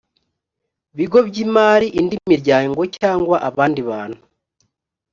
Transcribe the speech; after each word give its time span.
bigo 0.97 1.19
by 1.27 1.35
imari 1.43 1.87
indi 1.99 2.15
miryango 2.31 2.81
cyangwa 2.97 3.35
abandi 3.49 3.79
bantu 3.89 4.21